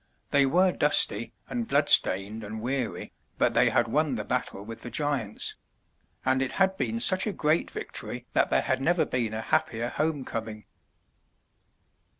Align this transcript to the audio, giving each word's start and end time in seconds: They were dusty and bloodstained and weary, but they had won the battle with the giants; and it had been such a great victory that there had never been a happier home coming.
They 0.31 0.47
were 0.47 0.71
dusty 0.71 1.31
and 1.47 1.67
bloodstained 1.67 2.43
and 2.43 2.59
weary, 2.59 3.13
but 3.37 3.53
they 3.53 3.69
had 3.69 3.87
won 3.87 4.15
the 4.15 4.25
battle 4.25 4.65
with 4.65 4.81
the 4.81 4.89
giants; 4.89 5.55
and 6.25 6.41
it 6.41 6.53
had 6.53 6.75
been 6.75 6.99
such 6.99 7.27
a 7.27 7.31
great 7.31 7.69
victory 7.69 8.25
that 8.33 8.49
there 8.49 8.63
had 8.63 8.81
never 8.81 9.05
been 9.05 9.35
a 9.35 9.41
happier 9.41 9.89
home 9.89 10.25
coming. 10.25 10.65